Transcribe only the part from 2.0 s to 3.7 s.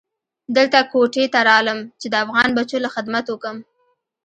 د افغان بچو له خدمت اوکم.